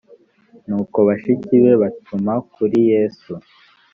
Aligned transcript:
nuko 0.67 0.97
bashiki 1.07 1.55
be 1.63 1.73
batuma 1.81 2.33
kuri 2.53 2.77
yesu 2.91 3.33